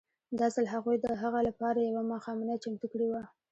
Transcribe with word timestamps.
دا 0.39 0.47
ځل 0.55 0.65
هغوی 0.73 0.95
د 1.01 1.07
هغه 1.21 1.39
لپاره 1.47 1.77
یوه 1.81 2.03
ماښامنۍ 2.11 2.55
چمتو 2.63 2.85
کړې 2.91 3.07
وه 3.11 3.23